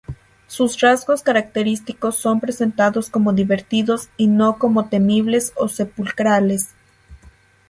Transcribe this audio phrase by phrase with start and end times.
[0.47, 6.69] Sus rasgos característicos son presentados como divertidos y no como temibles o sepulcrales.